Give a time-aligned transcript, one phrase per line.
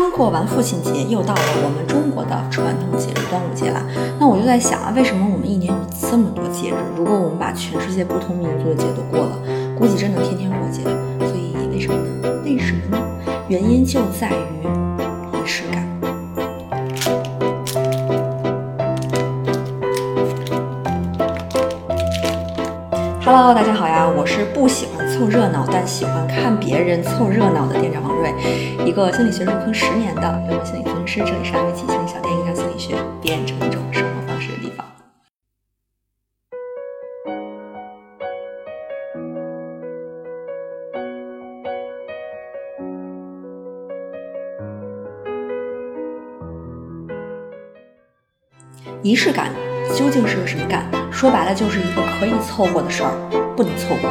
[0.00, 3.84] 刚过完父亲节，又到了我们中国的传统节日端午节了。
[4.20, 5.78] 那我就在想啊，为什么我们一年有
[6.08, 6.74] 这么多节日？
[6.96, 9.36] 如果我们把全世界不同民族的节都过了，
[9.76, 10.84] 估计真的天天过节。
[11.26, 12.30] 所以为什么呢？
[12.44, 13.02] 为什么呢？
[13.48, 14.68] 原因就在于
[15.32, 15.84] 仪式感。
[23.24, 28.32] Hello，大家好呀，我是不喜欢凑热闹，但喜欢看别人凑热闹的店长王瑞，
[28.86, 34.86] 一个心理学入坑十年的幽默心理咨询师，这里是安慰剂心理小店，一家心理学变成一种生活方式的地方。
[49.02, 49.50] 仪式感
[49.96, 50.88] 究竟是个什么感？
[51.10, 53.10] 说白了就是一个可以凑合的事儿，
[53.56, 54.08] 不能凑合；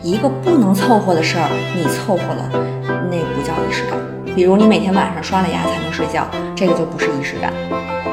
[0.00, 2.46] 一个不能凑合的事儿，你凑合了，
[3.10, 3.98] 那不叫仪式感。
[4.34, 6.22] 比如你每天晚上刷了牙才能睡觉，
[6.54, 7.52] 这个就不是仪式感。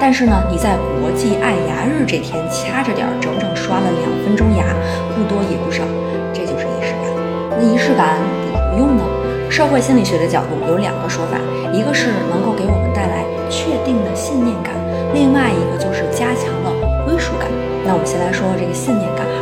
[0.01, 4.65] 但是呢，你在国际爱牙日这天掐着点儿整整刷了两分钟牙，
[5.13, 5.85] 不多也不少，
[6.33, 7.05] 这就是仪式感。
[7.53, 8.17] 那仪式感
[8.49, 9.03] 有什么用呢？
[9.47, 11.37] 社会心理学的角度有两个说法，
[11.71, 14.73] 一个是能够给我们带来确定的信念感，
[15.13, 16.73] 另外一个就是加强了
[17.05, 17.45] 归属感。
[17.85, 19.37] 那我们先来说这个信念感哈，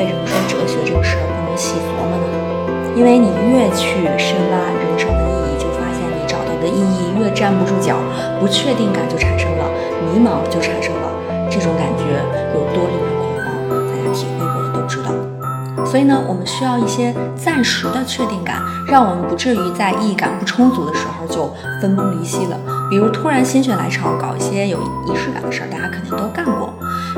[0.00, 1.22] 为什么说哲学这个事儿
[1.56, 2.26] 细琢磨呢？
[2.96, 7.96] 因为你越去深挖人生的意义，就发现你找到的意义越站不住脚，
[8.38, 9.64] 不确定感就产生了，
[10.06, 11.10] 迷茫就产生了，
[11.50, 12.04] 这种感觉
[12.54, 13.46] 有多令人恐慌，
[13.88, 15.10] 大家体会过的都知道。
[15.84, 22.56] 所以呢，我们需要一些暂时的确定感，让我们不至于在意义感不充足的时候就分崩离析了。
[22.88, 25.93] 比如突然心血来潮搞一些有仪式感的事儿，大家。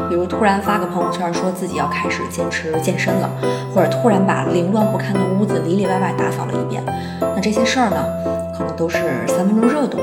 [0.09, 3.31] 比如突然发个朋友圈说自己要开始坚持健身了，
[3.75, 6.83] 或者突然把凌乱不堪的屋子里里外外打扫了一遍。
[7.21, 7.97] 那这些事儿呢，
[8.57, 9.99] 可能都是三分钟热度，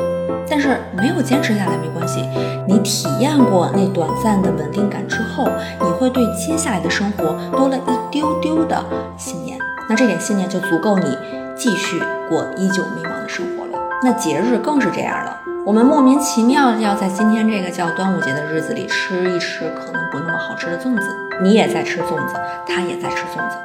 [0.49, 2.21] 但是没有坚持下来没关系。
[2.67, 5.47] 你体验过那短暂的稳定感之后，
[5.81, 8.83] 你会对接下来的生活多了一丢丢的
[9.17, 9.57] 信念。
[9.89, 11.17] 那这点信念就足够你
[11.55, 13.62] 继续过依旧迷茫的生活。
[14.05, 15.39] 那节日更是这样了。
[15.65, 21.07] 我们莫名其妙要在今天这个叫端午节的日子里吃一吃可能不那么好吃的粽子，
[21.41, 22.35] 你也在吃粽子，
[22.67, 23.55] 他也在吃粽子，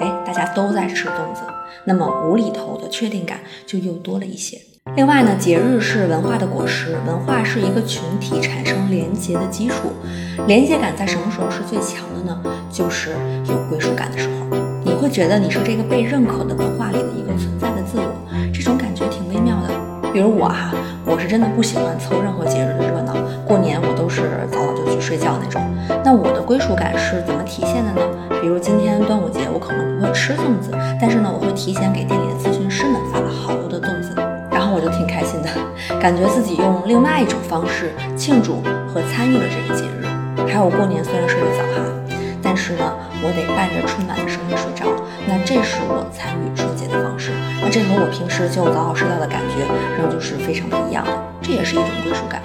[0.00, 1.40] 哎，大家都在吃粽子，
[1.84, 4.60] 那么无厘头的确定感就又多了一些。
[4.96, 9.90] 另外呢，节日是文化的果实，文化是一个群体产生连结的基础，
[10.46, 12.38] 连接感在什么时候是最强的呢？
[12.70, 13.16] 就是
[13.48, 16.98] 有归属感的时候，你会觉得你是这个被认可的文化里
[20.16, 20.72] 比如我哈，
[21.04, 23.12] 我是真的不喜欢凑任何节日的热闹，
[23.46, 25.60] 过年我都是早早就去睡觉那种。
[26.02, 28.00] 那我的归属感是怎么体现的呢？
[28.40, 34.16] 比如今天端午节，我可能不会吃粽子，但是呢，我会提前给店里的咨询师们发了好多的粽子，
[34.50, 35.50] 然后我就挺开心的，
[36.00, 40.08] 感觉自己用另外一种方式庆祝和参与了这个节日。
[40.48, 41.84] 还有过年虽然睡得早哈，
[42.40, 42.90] 但是呢，
[43.20, 44.88] 我得伴着春晚的声音睡着，
[45.26, 47.32] 那这是我参与春节的方式。
[47.62, 49.64] 那这和我平时就早早睡觉的感觉，
[49.96, 51.12] 然后就是非常不一样的。
[51.40, 52.42] 这也是一种归属感。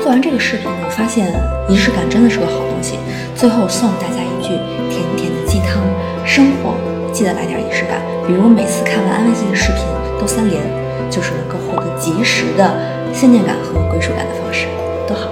[0.00, 1.28] 做完这个视频呢，我发现
[1.68, 2.96] 仪式感真的是个好东西。
[3.34, 4.56] 最后送大家一句
[4.88, 5.82] 甜甜的鸡汤：
[6.24, 6.74] 生活
[7.12, 8.00] 记得来点仪式感。
[8.26, 9.84] 比如每次看完安慰剂的视频
[10.20, 10.62] 都三连，
[11.10, 12.72] 就是能够获得及时的
[13.12, 14.66] 信念感和归属感的方式，
[15.06, 15.28] 多好。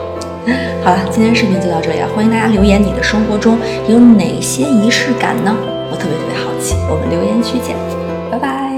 [0.84, 5.54] 好了，今天视频就到这里了，欢迎大家留言你的生活中有哪些仪式感呢？
[5.90, 6.74] 我特别特别好奇。
[6.90, 7.76] 我们留言区见，
[8.30, 8.75] 拜拜。